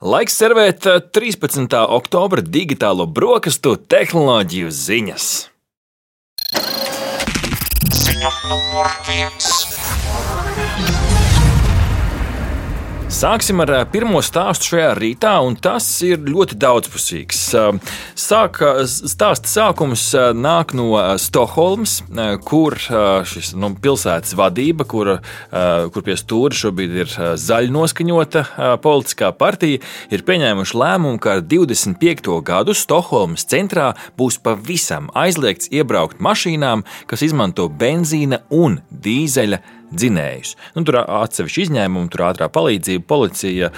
[0.00, 1.74] Laiks servēt 13.
[1.92, 5.26] oktobra digitālo brokastu tehnoloģiju ziņas.
[8.00, 9.59] Ziņa numur viens.
[13.10, 17.40] Sāksim ar pirmo stāstu šajā rītā, un tas ir ļoti daudzpusīgs.
[18.14, 20.04] Sāk, stāsta sākums
[20.38, 21.96] nāk no Stokholmas,
[22.46, 25.10] kur šis nu, pilsētas vadība, kur,
[25.50, 28.44] kur pie stūra šobrīd ir zaļa noskaņota
[28.86, 29.82] politiskā partija,
[30.14, 32.30] ir pieņēmuši lēmumu, ka ar 25.
[32.46, 33.90] gadu Stokholmas centrā
[34.22, 40.54] būs pavisam aizliegts iebraukt mašīnām, kas izmanto benzīna un dīzeļa dzinējus.
[40.76, 43.70] Nu, tur atsevišķi izņēmumi, tur ātrā palīdzība, policija,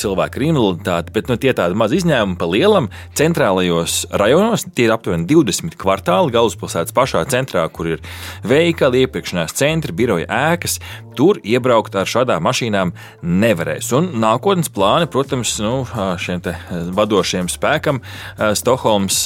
[0.00, 4.66] cilvēku invaliditāte, bet nu, tie tādi mazi izņēmumi pa lielam centrālajos rajonos.
[4.74, 8.04] Tie ir aptuveni 20 kvartāli galvaspilsētas pašā centrā, kur ir
[8.46, 10.78] veikali, iepirkšanās centri, biroja ēkas.
[11.18, 12.92] Tur iebraukt ar šādām mašīnām
[13.22, 13.90] nevarēs.
[13.98, 15.82] Un nākotnes plāni, protams, nu,
[16.22, 16.40] šiem
[16.96, 18.00] vadošiem spēkam
[18.56, 19.24] Stokholmas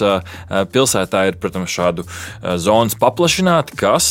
[0.74, 2.07] pilsētā ir protams, šādu
[2.61, 4.09] zonas paplašināt, kas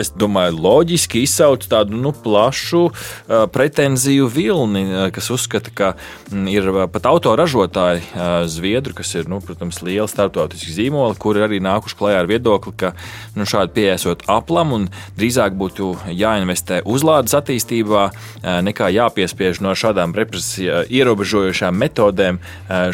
[0.00, 5.92] es domāju, loģiski izsauc tādu nu, plašu uh, pretenziju vilni, uh, kas uzskata, ka
[6.30, 11.60] mm, ir pat autoražotāji uh, Zviedru, kas ir, nu, protams, liela starptautiska zīmola, kuri arī
[11.64, 12.92] nākuši klajā ar viedokli, ka
[13.36, 18.04] nu, šādi pieejot aplam un drīzāk būtu jāinvestē uzlādes attīstībā,
[18.64, 22.40] nekā jāpiespiež no šādām represiju ierobežojošām metodēm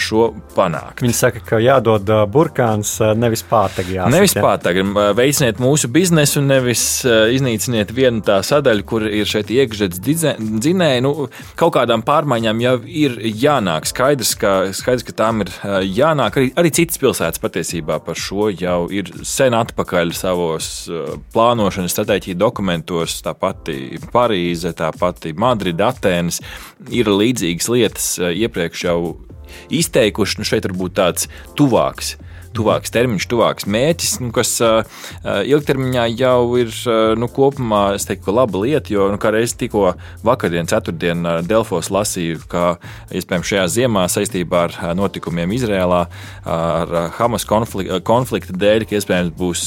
[0.00, 1.02] šo panākt.
[1.04, 3.96] Viņi saka, ka jādod burkāns, nevis pātagi.
[3.98, 4.14] Jāsaka.
[4.14, 4.84] Nevis pātagi,
[5.18, 11.02] veiciniet mūsu biznesu, nevis iznīciniet vienu tā sadaļu, kur ir šeit iekšzemes dzinēji.
[11.05, 11.28] Nu,
[11.60, 13.88] kaut kādām pārmaiņām jau ir jānāk.
[13.91, 16.38] Skaidrs, ka, skaidrs, ka tām ir eh, jānāk.
[16.41, 22.41] Arī, arī citas pilsētas patiesībā par šo jau ir sen atpakaļ savos eh, plānošanas stratēģiju
[22.41, 23.20] dokumentos.
[23.25, 26.41] Tā pati Parīze, tā pati Madrida, Atēnas
[26.91, 28.98] ir līdzīgas lietas iepriekš jau
[29.75, 30.41] izteikuši.
[30.41, 32.16] Nu, šeit varbūt tāds tuvāks
[32.56, 34.56] tuvāks termiņš, tuvāks mērķis, nu, kas
[35.24, 36.72] ilgtermiņā jau ir
[37.20, 38.91] nu, kopumā teiktu, laba lieta.
[38.92, 39.92] Jo, nu, kā reiz tikko
[40.26, 42.64] vakardien, ceturtdien, Delfos lasīju, ka
[43.14, 46.02] iespējams šajā ziemā saistībā ar notikumiem Izrēlā,
[46.50, 49.66] ar Hamas konflikta, konflikta dēļ, ka iespējams būs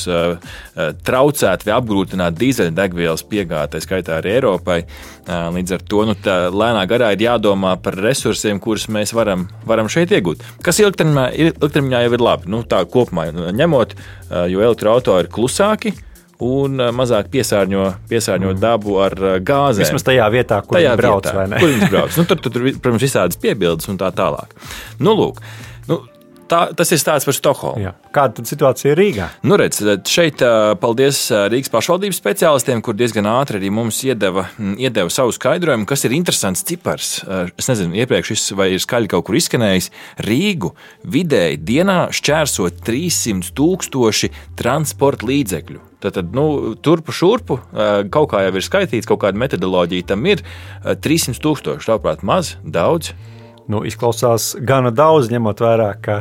[1.07, 4.81] traucēta vai apgrūtināta dīzeļdegvielas piegāde, skaitā arī Eiropai.
[5.23, 6.17] Līdz ar to nu,
[6.59, 10.43] lēnā garā ir jādomā par resursiem, kurus mēs varam, varam šeit iegūt.
[10.65, 12.51] Kas ilgtermiņā, ilgtermiņā jau ir labi.
[12.51, 13.95] Nu, tā kopumā ņemot,
[14.51, 15.93] jo elektroautori ir klusāki
[16.43, 18.61] un mazāk piesārņo, piesārņo mm.
[18.61, 19.83] dabu ar gāzi.
[19.85, 21.29] Vismaz tajā vietā, kur tajā viņi brauc.
[21.29, 22.17] Vietā, kur viņi brauc.
[22.19, 24.55] nu, tur, tur, protams, visādas piebildes un tā tālāk.
[24.99, 25.39] Nu, lūk,
[25.89, 26.01] nu,
[26.53, 27.81] tā, tas ir stāsts par Stokholmu.
[27.81, 27.93] Jā.
[28.13, 29.29] Kāda ir situācija Rīgā?
[29.47, 30.43] Nu, redz, šeit
[30.81, 34.45] paldies Rīgas pašvaldības speciālistiem, kur diezgan ātri arī mums iedeva,
[34.77, 37.15] iedeva savu skaidrojumu, kas ir interesants cipars.
[37.57, 39.89] Es nezinu, iepriekš šis vai ir skaļi kaut kur izskanējis.
[40.27, 40.73] Rīgu
[41.15, 45.89] vidēji dienā šķērso 300 tūkstoši transporta līdzekļu.
[46.03, 47.61] Tad, nu, turpu šurpu
[48.11, 50.43] kaut kā jau ir skaitīts, kaut kāda metodoloģija tam ir.
[50.83, 53.13] 300 tūkstoši, tāprāt, maz, daudz
[53.71, 56.17] nu, izklausās gana daudz, ņemot vērā, ka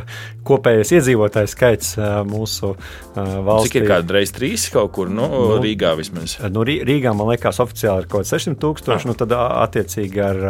[0.47, 1.93] kopējais iedzīvotājs skaits
[2.27, 2.73] mūsu
[3.15, 3.69] valstī.
[3.69, 6.37] Cik ir kāda reize trīs kaut kur nu, nu, Rīgā vismaz?
[6.53, 9.05] Nu, Rīgā man liekas, oficiāli ir kaut kāds 600 tūkstoši.
[9.05, 9.11] Ah.
[9.11, 10.43] Nu, tad attiecīgi ar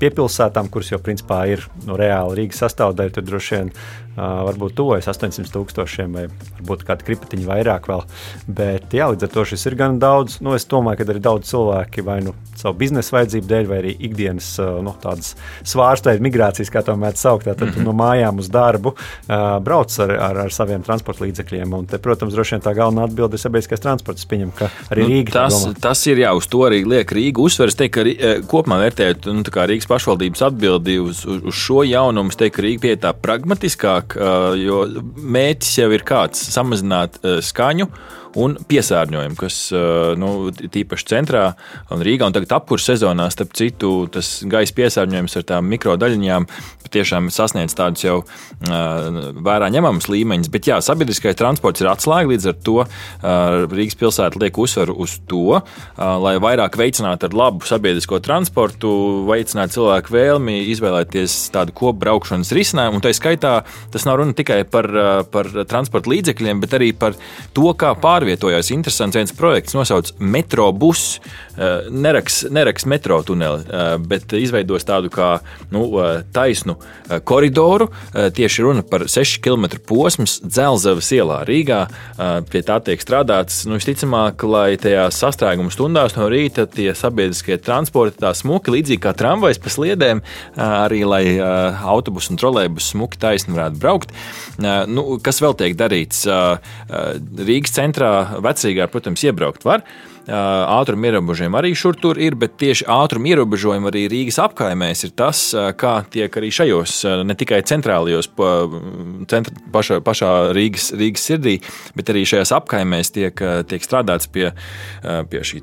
[0.00, 3.72] piepilsētām, kuras jau principā ir nu, reāli Rīgas sastāvdaļa, tad droši vien
[4.16, 8.04] varbūt tuvojas 800 tūkstošiem vai varbūt kāda kripatiņa vairāk vēl.
[8.48, 10.40] Bet jā, līdz ar to šis ir gan daudz.
[10.44, 13.92] Nu, es domāju, ka arī daudz cilvēki vai nu savu biznesa vajadzību dēļ, vai arī
[14.08, 14.48] ikdienas
[14.84, 15.34] nu, tādas
[15.66, 17.84] svārstveida migrācijas, kā to mēdz saukt, tad mm -hmm.
[17.84, 18.94] no mājām uz darbu
[19.60, 21.74] brauc ar, ar, ar saviem transporta līdzekļiem.
[21.74, 24.26] Un, te, protams, droši vien tā galvenā atbilde ir sabiedriskais transports.
[24.26, 25.74] Pieņem, ka arī nu, Rīga tas, domā.
[25.80, 27.68] tas ir jā, uz to arī liek Rīga uzsver.
[27.68, 32.36] Es teiktu, ka kopumā vērtējot nu, Rīgas pašvaldības atbildi uz, uz, uz šo jaunumu, es
[32.36, 34.84] teiktu, ka Rīga pie tā pragmatiskāk, jo
[35.16, 37.88] mērķis jau ir kāds- samazināt skaņu
[38.36, 39.58] un piesārņojumu, kas
[40.20, 41.44] nu, tīpaši centrā
[41.94, 46.48] un Rīgā un tagad apkurss sezonā, starp citu, tas gaisa piesārņojums ar tām mikrodaļiņām
[46.86, 48.16] patiešām sasniedz tādus jau
[48.62, 50.50] vērā ņemamus līmeņus.
[50.54, 52.76] Bet jā, sabiedriskais transports ir atslēga, līdz ar to
[53.72, 55.60] Rīgas pilsēta liek uzsvaru uz to,
[55.96, 58.92] lai vairāk veicinātu ar labu sabiedrisko transportu,
[59.28, 63.00] veicinātu cilvēku vēlmi izvēlēties tādu kopbraukšanas risinājumu.
[63.00, 63.56] Un tā skaitā
[63.92, 64.88] tas nav runa tikai par,
[65.32, 67.18] par transporta līdzekļiem, bet arī par
[67.56, 68.72] to, kā pārvietot pārvietojās.
[68.74, 71.20] Interesants viens projekts, nosaucts Metrobus.
[71.56, 75.40] Eh, neraks, neraks metro tuneli, eh, bet izveidos tādu kā
[75.70, 75.86] nu,
[76.32, 76.76] taisnu
[77.24, 77.88] koridoru.
[78.12, 81.86] Tieši runa par 6 km posms Dzelzavas ielā Rīgā.
[82.50, 83.64] Pie tā tiek strādāts.
[83.66, 89.14] Nu, visticamāk, lai tajās sastrēguma stundās no rīta tie sabiedriskie transporti tā smuki, līdzīgi kā
[89.16, 90.22] tramvajas pa sliedēm,
[90.56, 94.12] arī lai autobusu un trolēļus smuki taisni varētu braukt.
[94.58, 96.26] Nu, kas vēl tiek darīts?
[97.46, 99.84] Rīgas centrā vecrīgā, protams, iebraukt var
[100.26, 105.42] ātruma ierobežojumi arī šur tur ir, bet tieši ātruma ierobežojumi arī Rīgas apkaimēs ir tas,
[105.78, 106.94] kā tiek arī šajos,
[107.26, 108.28] ne tikai centrālajos,
[109.30, 111.56] centra, pašā, pašā Rīgas, Rīgas sirdī,
[111.98, 114.50] bet arī šajās apkaimēs tiek, tiek strādāts pie,
[115.02, 115.62] pie šī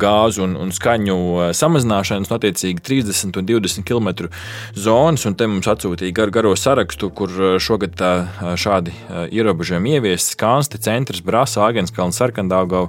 [0.00, 1.18] gāzu un, un skaņu
[1.56, 4.28] samazināšanas, no attiecīgi 30 un 20 km
[4.76, 8.12] zonas, un te mums atsūtīja gar, garo sarakstu, kur šogad tā,
[8.58, 8.94] šādi
[9.36, 12.88] ierobežojumi ieviesti- Kanste, Centrs, Brāzā, Agenskalns, Sarkandāgau,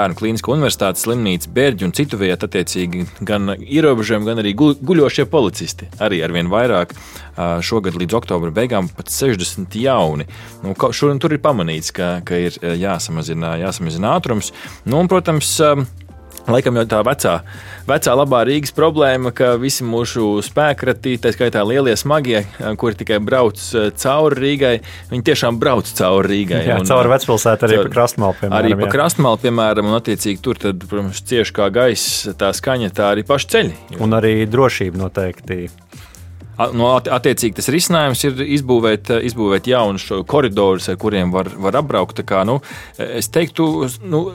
[0.00, 5.90] Bērnu Kliniskā universitātes slimnīca, Bērģi un citu vietu, attiecīgi gan ierobežojumi, gan arī guļošie policisti.
[6.00, 6.94] Arī ar vien vairāk
[7.66, 10.28] šogad līdz oktobra beigām pat 60 jauni.
[10.64, 14.54] Nu, un tur ir pamanīts, ka, ka ir jāsamazina, jāsamazina ātrums.
[14.86, 15.52] Nu, un, protams,
[16.48, 17.34] Laikam jau tā vecā,
[17.88, 22.42] vecā labā Rīgas problēma, ka visi mūsu spēkrati, tā skaitā lielie smagie,
[22.80, 24.72] kuri tikai brauc eh, cauri Rīgai,
[25.12, 26.62] viņi tiešām brauc cauri Rīgai.
[26.70, 28.58] Jā, un, cauri vecpilsētu arī caur, pa krastmalu, piemēram.
[28.60, 33.12] Arī pa krastmalu, piemēram, un attiecīgi tur, tad, protams, cieši kā gaisa, tā skaņa, tā
[33.14, 33.80] arī paši ceļi.
[34.00, 35.66] Un arī drošība noteikti.
[36.76, 42.20] No, attiecīgi, tas risinājums ir izbūvēt, izbūvēt jaunus koridorus, ar kuriem var, var apbraukt.
[42.28, 42.58] Kā, nu,
[43.00, 43.70] es teiktu,
[44.04, 44.26] nu,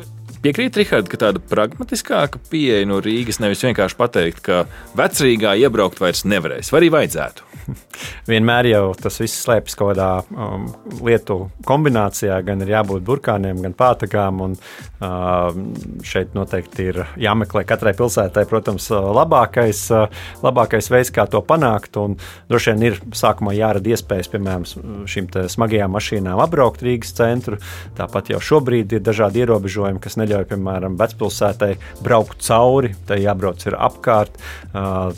[0.46, 4.60] Piekrīt, Rihard, ka tāda pragmatiskāka pieeja no Rīgas nevis vienkārši pateikt, ka
[4.94, 7.56] vecrīgā iebraukt vairs nevarēs, vai arī vajadzētu.
[8.30, 10.68] Vienmēr jau tas viss slēpjas kaut kādā um,
[11.06, 14.44] lietu kombinācijā, gan ir jābūt burkāniem, gan pātagām.
[14.46, 14.54] Un,
[15.00, 15.58] uh,
[16.06, 21.98] šeit noteikti ir jāmeklē katrai pilsētai, protams, labākais, uh, labākais veids, kā to panākt.
[22.02, 22.20] Un,
[22.52, 24.70] droši vien ir sākumā jārada iespējas, piemēram,
[25.10, 27.58] šīm smagajām mašīnām apbraukt Rīgas centru.
[27.98, 31.72] Tāpat jau šobrīd ir dažādi ierobežojumi, kas neļauj neļauj, piemēram, vecpilsētai
[32.04, 34.38] braukt cauri, tai jābrauc ir apkārt.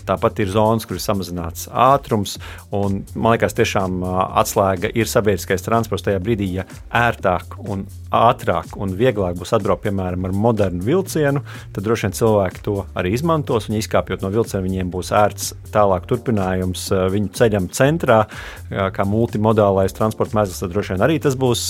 [0.07, 2.37] Tāpat ir zonas, kur ir samazināts ātrums.
[2.75, 8.93] Un, man liekas, tiešām atslēga ir sabiedriskais transports tajā brīdī, ja ērtāk un ātrāk un
[8.97, 11.41] vieglāk būs atbraukt, piemēram, ar modernu vilcienu,
[11.75, 13.67] tad droši vien cilvēki to arī izmantos.
[13.67, 18.21] Un izkāpjot no vilciena, viņiem būs ērts tālāk turpinājums viņu ceļam centrā,
[18.69, 20.61] kā multimodālais transporta mēsls.
[20.63, 21.65] Tad droši vien arī tas būs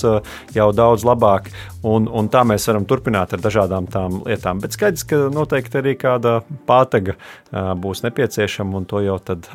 [0.57, 1.49] jau daudz labāk.
[1.87, 4.61] Un, un tā mēs varam turpināt ar dažādām tām lietām.
[4.63, 7.15] Bet skaidrs, ka noteikti arī kāda pātaga
[7.53, 9.47] būs nepieciešama, un to jau tad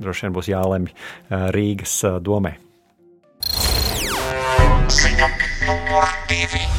[0.00, 0.94] droši vien būs jālemj
[1.54, 2.56] Rīgas domē.
[4.94, 5.28] Ziņa
[5.68, 6.73] numur divi.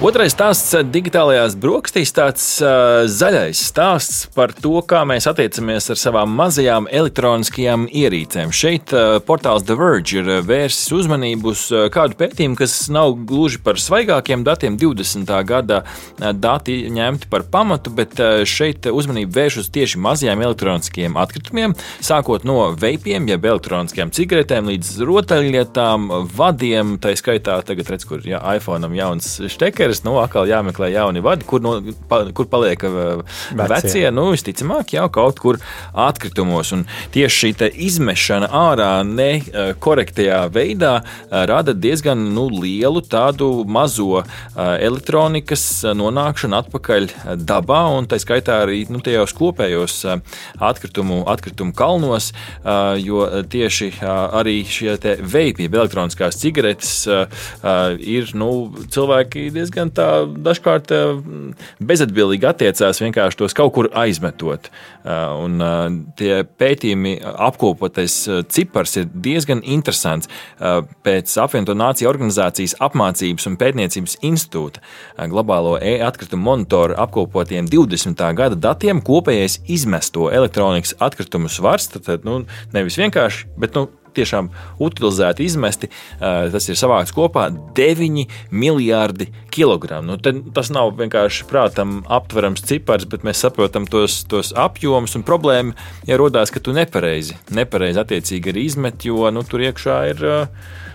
[0.00, 6.30] Otrais stāsts- digitālajās brokastīs, tāds uh, zaļais stāsts par to, kā mēs attiecamies ar savām
[6.38, 8.48] mazajām elektroniskajām ierīcēm.
[8.48, 13.60] Šeit uh, portāls The Verge ir vērsis uzmanību uz uh, kādu pētījumu, kas nav gluži
[13.60, 15.34] par svaigākiem datiem, 20.
[15.44, 15.82] gada
[16.16, 22.48] dati ņemti par pamatu, bet uh, šeit uzmanību vērš uz tieši mazajām elektroniskajiem atkritumiem, sākot
[22.48, 28.88] no veipiem, jeb elektroniskajām cigaretēm, līdz rotaļlietām, vadiem, tā skaitā tagad redz, kur jā, iPhone
[28.96, 33.22] jauns štekers karjeras, nu, atkal jāmeklē jauni vadi, kur, no, pa, kur paliek uh,
[33.52, 33.68] vecie.
[33.68, 34.10] vecie.
[34.10, 35.58] Nu, visticamāk, jau kaut kur
[35.94, 36.72] atkritumos.
[36.72, 44.24] Un tieši šī izmešana ārā nekorektajā veidā uh, rada diezgan nu, lielu tādu mazo uh,
[44.78, 50.02] elektronikas nonākšanu atpakaļ dabā, un tā skaitā arī nu, tajos kopējos
[50.60, 52.30] atkritumu, atkritumu kalnos,
[53.00, 56.92] jo tieši arī šie veipi, elektroniskās cigaretes,
[58.00, 58.50] ir nu,
[58.92, 61.20] cilvēki diezgan diezgan dažkārt eh,
[61.80, 64.70] bezatbildīgi attiecās, vienkārši tos kaut kur aizmetot.
[65.04, 65.10] Eh,
[65.40, 68.16] un eh, tie pētījumi apkopotais
[68.48, 70.28] cipars ir diezgan interesants.
[70.60, 74.82] Pēc apvienoto nāciju organizācijas apmācības un pētniecības institūta
[75.30, 78.20] globālo e-atkritumu monitoru apkopotiem 20.
[78.36, 82.42] gada datiem kopējais izmesto elektronikas atkritumu svars, tad nu,
[82.74, 84.50] nevis vienkārši, bet nu, tiešām
[84.82, 85.90] utilizēti, izmesti,
[86.20, 90.14] tas ir savākts kopā 9 miljardi kilogramu.
[90.14, 95.74] Nu, tas nav vienkārši prātam aptverams cipars, bet mēs saprotam tos, tos apjomus un problēmu,
[96.08, 100.26] ja rodās, ka tu nepareizi, nepareizi attiecīgi arī izmet, jo nu, tur iekšā ir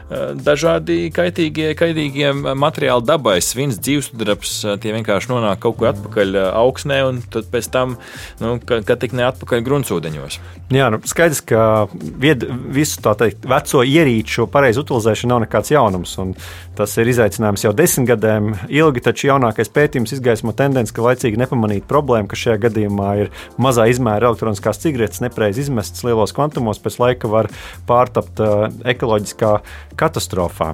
[0.09, 7.21] dažādi kaitīgie, kaitīgie materiāli dabai, svins, dzīvesudrabs, tie vienkārši nonāk kaut kur atpakaļ augsnē un
[7.33, 7.97] pēc tam,
[8.41, 10.39] nu, kad tik ne atpakaļ gruntsūdeņos.
[10.73, 16.15] Jā, nu, skaidrs, ka vied, visu teikt, veco ierīču pareizu utilizēšana nav nekāds jaunums.
[16.77, 21.85] Tas ir izaicinājums jau desmit gadiem ilgi, taču jaunākais pētījums izgaismo tendenci, ka laicīgi nepamanīt
[21.89, 23.31] problēmu, ka šajā gadījumā ir
[23.61, 27.49] mazā izmēra elektroniskās cigaretes nepareizi izmestas lielos kvantumos, pēc laika var
[27.89, 28.41] pārtapt
[28.95, 29.53] ekoloģiskā
[29.97, 30.73] katastrofā.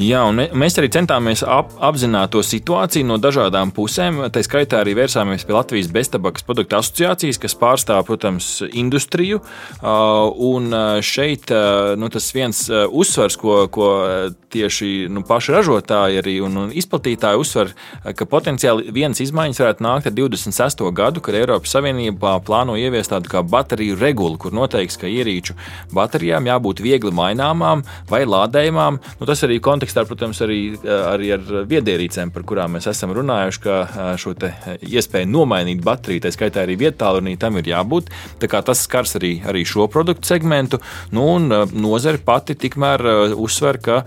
[0.00, 4.22] Jā, un mēs arī centāmies ap, apzināt to situāciju no dažādām pusēm.
[4.32, 9.40] Tā skaitā arī vērsāmies pie Latvijas beztabakas produktu asociācijas, kas pārstāv, protams, industriju.
[9.80, 11.50] Un šeit
[12.00, 13.90] nu, tas viens uzsvars, ko, ko
[14.50, 17.72] tieši nu, paši ražotāji arī un, un izplatītāji uzsver,
[18.16, 20.84] ka potenciāli vienas izmaiņas varētu nākt ar 26.
[20.96, 25.56] gadu, kad Eiropas Savienībā plāno ieviest tādu kā bateriju regulu, kur noteikts, ka ierīču
[25.94, 28.98] baterijām jābūt viegli maināmām vai lādējumām.
[29.20, 33.78] Nu, tas arī kontekstā, protams, arī, arī ar viedierīcēm, par kurām mēs esam runājuši, ka
[34.20, 34.34] šo
[34.80, 38.10] iespēju nomainīt bateriju, tā skaitā arī vietālrunī, tam ir jābūt.
[38.40, 40.80] Tas skars arī, arī šo produktu segmentu.
[41.14, 43.04] Nu, nozare pati tikmēr
[43.38, 44.00] uzsver, ka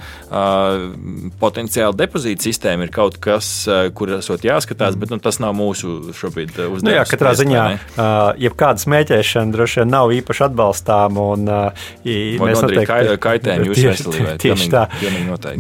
[1.40, 3.52] potenciāli depozīta sistēma ir kaut kas,
[3.96, 6.86] kur esot jāskatās, bet nu, tas nav mūsu šobrīd uzdevums.
[6.86, 11.28] Nu jā, katrā ziņā, uh, jebkāda smēķēšana droši vien nav īpaši atbalstāma.
[11.34, 14.33] Un, uh, mēs noteikti kaitējam jūsu veselībai.
[14.42, 14.86] Tieši tā.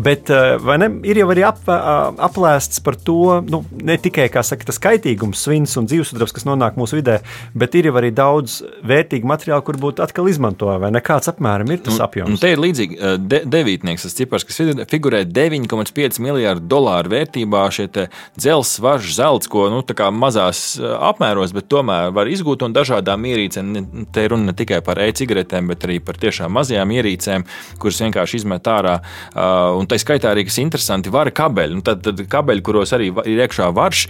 [0.03, 0.31] Bet
[0.63, 5.43] vai ne, ir jau arī ap, aplēsts par to, nu, ne tikai saka, tas kaitīgums,
[5.45, 7.19] svins un dzīvesudrabs, kas nonāk mūsu vidē,
[7.57, 11.01] bet ir jau arī daudz vērtīgu materiālu, kur būtu atkal izmanto, vai ne?
[11.03, 12.31] Kāds apmēram ir tas apjoms?
[12.31, 14.61] Un, un te ir līdzīgi de, devītnieks, tas cipars, kas
[14.91, 19.83] figurē 9,5 miljārdu dolāru vērtībā šie dzelzs, svarš, zelts, ko nu,
[20.15, 23.73] mazās apmēros, bet tomēr var izgūt un dažādām ierīcēm.
[24.13, 27.45] Te ir runa ne tikai par e-cigaretēm, bet arī par tiešām mazajām ierīcēm,
[27.81, 28.97] kuras vienkārši izmet ārā.
[29.77, 31.77] Un tā skaitā arī, kas interesanti, vara kabeļi.
[31.77, 34.05] Nu, tad, tad kabeļi, kuros arī ir iekšā varš,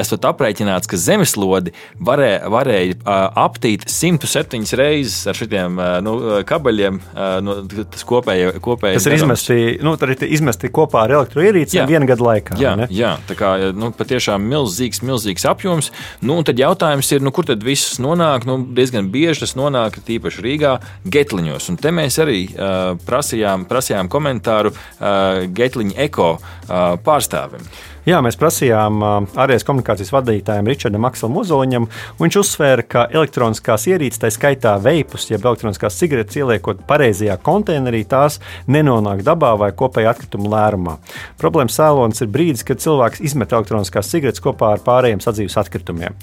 [0.00, 2.98] esat aprēķināts, ka zemeslodi varē, varēja
[3.44, 6.16] aptīt 107 reizes ar šiem nu,
[6.48, 7.00] kabeļiem.
[7.44, 7.56] Nu,
[7.92, 9.94] tas kopēja, kopēja tas ir izmesti, nu,
[10.28, 12.58] izmesti kopā ar elektroierīcēm viena gada laikā.
[12.60, 15.90] Jā, jā tā kā nu, patiešām milzīgs, milzīgs apjoms.
[16.24, 18.46] Nu, tad jautājums ir, nu, kur tad viss nonāk?
[18.48, 20.74] Nu, diezgan bieži tas nonāk tīpaši Rīgā,
[21.04, 21.70] Getliņos.
[21.72, 27.64] Un te mēs arī uh, prasījām, prasījām komentāru uh, Getliņa eko uh, pārstāvim.
[28.04, 28.98] Jā, mēs prasījām
[29.40, 35.30] ārējās komunikācijas vadītājam Richardam Akselam Ozoliņam, un viņš uzsvēra, ka elektroniskās ierīces, tā skaitā veipus,
[35.30, 40.98] jeb elektroniskās cigaretes ieliekot pareizajā konteinerī, tās nenonāk dabā vai kopējā atkrituma lērumā.
[41.40, 46.20] Problēmas cēlonis ir brīdis, kad cilvēks izmet elektroniskās cigaretes kopā ar pārējiem sadzīves atkritumiem.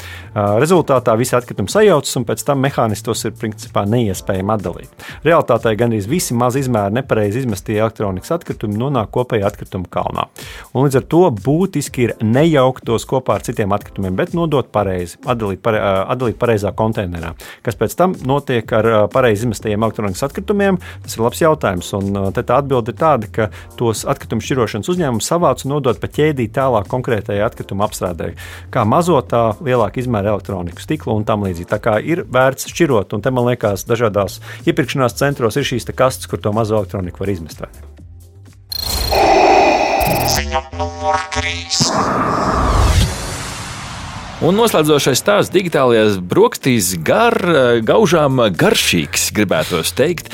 [0.61, 5.09] Rezultātā visi atkritumi sajaucas, un pēc tam mehānismus tos ir principā neiespējami atdalīt.
[5.25, 10.29] Realtātē gandrīz visi maz izmēri nepareizi izmestie elektronikas atkritumi nonāk kopējā atkrituma kalnā.
[10.75, 14.67] Un līdz ar to būt būtiski ir nejaukt tos kopā ar citiem atkritumiem, bet nodot
[14.71, 15.79] pareizi, atdalīt, pare,
[16.11, 17.33] atdalīt pareizā konteinerā.
[17.63, 21.93] Kas pēc tam notiek ar pareizi izmestajiem elektronikas atkritumiem, tas ir labs jautājums.
[21.95, 23.49] Un tā atbilde ir tāda, ka
[23.79, 28.37] tos atkritumu šķirošanas uzņēmums savāc un nodod pa ķēdī tālāk konkrētajai atkrituma apstrādēji.
[28.73, 31.69] Kā mazotā, lielāka izmēra elektroniku, stiklu un tam līdzīgi.
[31.71, 36.27] Tā kā ir vērts šķirot, un te man liekas, dažādās iepirkšanās centros ir šīs kastes,
[36.27, 37.67] kur to mazo elektroniku var izmest.
[40.31, 42.70] Ziņa numur 3.
[44.41, 47.35] Un noslēdzošais stāsts digitālajās brokastīs gar,
[47.85, 50.31] gaužām garšīgs, gribētos teikt,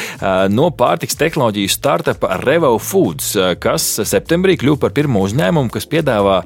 [0.47, 6.37] no pārtiks tehnoloģiju startupa Revo Foods, kas septembrī kļuva par pirmo uzņēmumu, kas piedāvā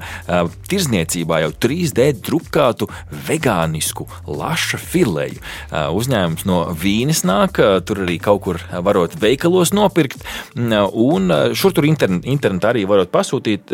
[0.72, 2.88] tirzniecībā jau 3D drukātu
[3.28, 5.38] vegānisku laša fileju.
[5.70, 10.26] Uzņēmums no Vīnes nāk, tur arī kaut kur varot veikalos nopirkt,
[10.58, 13.70] un šur tur internet, internetā arī varot pasūtīt,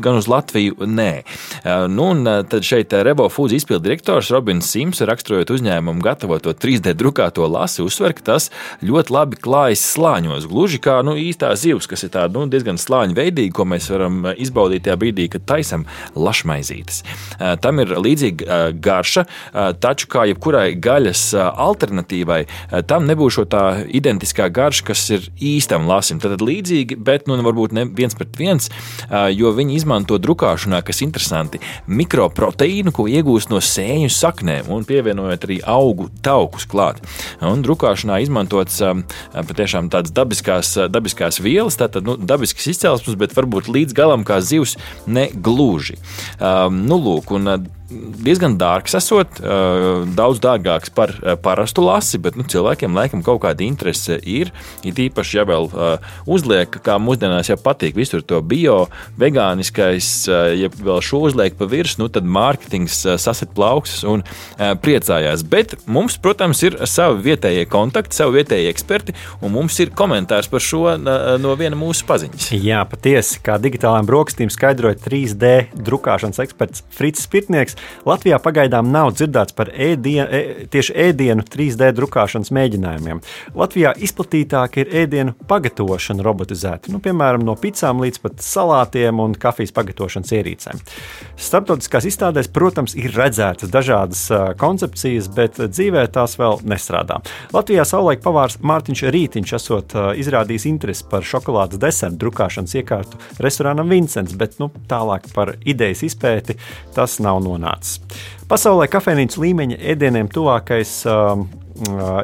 [0.00, 1.12] gan uz Latviju nē.
[1.92, 6.92] Nu, un tad šeit Revo Evo Foods izpildu direktors Robins Sims, raksturojot uzņēmumu gatavoto 3D
[6.94, 8.44] drukāto lasi, uzsver, ka tas
[8.86, 10.44] ļoti labi klājas slāņos.
[10.46, 14.20] Gluži kā nu, īstā zivs, kas ir tāda nu, diezgan slāņa veidīga, ko mēs varam
[14.30, 17.00] eh, izbaudīt tajā brīdī, kad taisam lašmaizītes.
[17.02, 19.26] Eh, tam ir līdzīga eh, garša,
[19.82, 22.38] taču kā jebkurai gaļas alternatīvai,
[22.86, 26.22] tam nebūs tā identiskā garša, kas ir īstam lasim.
[26.22, 28.70] Tad līdzīgi, bet nu, varbūt ne viens pret viens,
[29.34, 35.58] jo viņi izmanto drukāšanā, kas interesanti, mikroproteīnu, ko iegūst no sēņu saknēm un pievienojot arī
[35.66, 37.02] augu taukus klāt.
[37.44, 39.04] Un drukāšanā izmantots um,
[39.34, 44.76] patiešām tādas dabiskās, dabiskās vielas, tātad nu, dabiskas izcelsmes, bet varbūt līdz galam kā zivs
[45.06, 45.98] ne gluži.
[46.40, 49.38] Um, nu, lūk, un, diezgan dārgs, esot
[50.16, 51.12] daudz dārgāks par
[51.44, 54.50] parastu lasi, bet nu, cilvēkiem laikam kaut kāda interese ir.
[54.86, 55.68] Ir īpaši, ja vēl
[56.26, 58.88] uzliek, kā mūsdienās jau patīk, visur to bio,
[59.20, 60.08] vegāniskais,
[60.58, 64.24] ja vēl šo uzliek pa virsmu, nu, tad mārketings sasit plaukstus un
[64.58, 65.44] priecājās.
[65.46, 70.64] Bet mums, protams, ir savi vietējie kontakti, savi vietējie eksperti, un mums ir komentārs par
[70.64, 72.50] šo no viena mūsu paziņas.
[72.66, 75.54] Jā, patiesi, kā digitālām brokastīm skaidroja 3D
[75.86, 77.75] drukāšanas eksperts Frits Spirtnieks,
[78.06, 83.22] Latvijā pagaidām nav dzirdēts par ēdienu, e, tieši ēdienu 3D drukāšanas mēģinājumiem.
[83.56, 89.74] Latvijā izplatītāk ir ēdienu pagatavošana robotizēta, nu, piemēram, no picām līdz pat salātiem un kafijas
[89.76, 90.82] pagatavošanas ierīcēm.
[91.46, 94.26] Starptautiskās izstādēs, protams, ir redzētas dažādas
[94.60, 97.20] koncepcijas, bet dzīvē tās vēl nestrādā.
[97.54, 104.36] Latvijā savulaik pavārs Mārtiņš Rītiņš esot izrādījis interesi par šokolādes desertu drukāšanas iekārtu restorānam Vincents,
[104.38, 106.58] bet nu, tālāk par idejas izpēti
[106.96, 107.65] tas nav nonācis.
[108.50, 111.46] Pasaulē kafejnīcas līmeņa ēdieniem tuvākais um,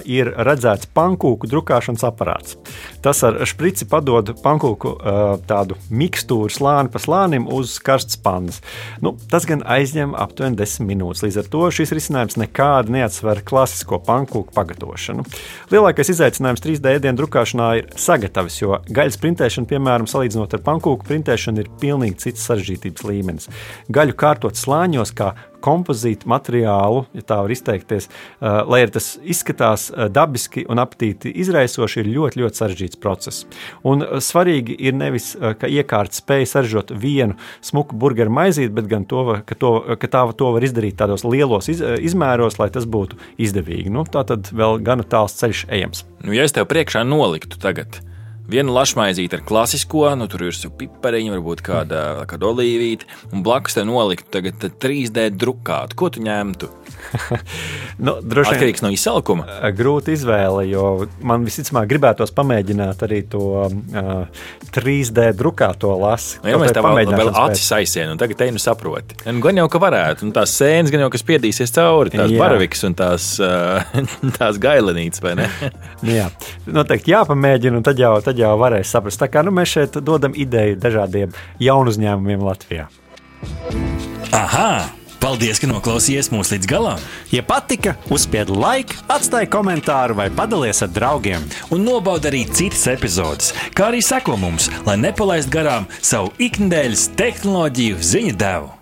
[0.09, 2.57] ir redzēts pankūku drukāšanas aparāts.
[3.03, 4.95] Tas ar šprici padod pankūku
[5.49, 8.61] tādu mikstūru slāni pa slānim uz karstas pannas.
[9.03, 11.25] Nu, tas gan aizņem aptuveni 10 minūtes.
[11.27, 15.27] Līdz ar to šis risinājums nekādi neatsver klasisko pankūku pagatavošanu.
[15.73, 21.65] Lielākais izaicinājums 3D ēdienu drukāšanā ir sagatavs, jo gaļas printēšana, piemēram, salīdzinot ar pankūku printēšanu,
[21.65, 23.51] ir pilnīgi cits sarežģītības līmenis.
[23.93, 25.33] Gaļu kārtot slāņos, kā
[25.63, 31.33] kompozītu materiālu, ja tā var izteikties, uh, lai arī tas izskatās uh, dabiski un apetīti
[31.43, 33.47] izraisoši, ir ļoti, ļoti sarežģīts process.
[33.89, 39.07] Un uh, svarīgi ir nevis, ka iekārta spēj saražot vienu smuku burgeru maizīti, bet gan
[39.09, 43.19] to, ka, to, ka tā to var izdarīt tādos lielos iz, izmēros, lai tas būtu
[43.43, 43.93] izdevīgi.
[43.93, 46.07] Nu, tā tad vēl gana tāls ceļš ejams.
[46.23, 48.03] Nu, ja es tev priekšā noliktu tagad,
[48.51, 53.85] Viena lašmaizīte ar klasisko, nu tur ir pipariņa, varbūt kāda, kāda olīvīte, un blakus te
[53.87, 54.43] noliktu
[54.83, 55.99] 3D drukātu.
[55.99, 56.71] Ko tu ņemtu?
[58.07, 59.47] nu, droši vien atkarīgs no izsalkuma.
[59.77, 64.43] Grūti izvēle, jo man visticamāk gribētos pamēģināt arī to uh,
[64.75, 66.41] 3D drukāto lasi.
[66.43, 69.19] Nu, ja mēs tam vēl, vēl acis aizsien, un tagad te nu saproti.
[69.31, 72.87] Un gan jau, ka varētu, un tās sēnes gan jau, kas piedīsies cauri, tās baravikas
[72.89, 74.03] un tās, uh,
[74.39, 75.49] tās gailenītes, vai ne?
[76.19, 76.29] Jā,
[76.71, 79.21] noteikti jāpamēģina, un tad jau, tad jau varēs saprast.
[79.21, 82.89] Tā kā nu, mēs šeit dodam ideju dažādiem jaunu uzņēmumiem Latvijā.
[84.33, 84.73] Aha!
[85.23, 87.03] Paldies, ka noklausījāties mūsu līdz galam!
[87.31, 91.47] Ja patika, uzspiediet like, atstājiet komentāru vai padalieties ar draugiem.
[91.71, 98.03] Un nobaudiet arī citas epizodes, kā arī sekot mums, lai nepalaistu garām savu ikdienas tehnoloģiju
[98.03, 98.82] ziņu devumu.